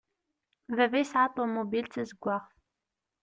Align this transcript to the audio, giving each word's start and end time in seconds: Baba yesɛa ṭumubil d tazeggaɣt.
Baba 0.75 0.97
yesɛa 1.01 1.27
ṭumubil 1.35 1.85
d 1.87 1.91
tazeggaɣt. 1.93 2.47